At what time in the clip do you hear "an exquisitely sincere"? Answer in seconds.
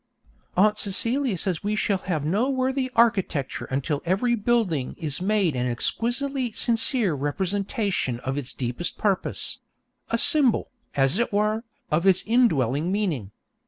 5.55-7.13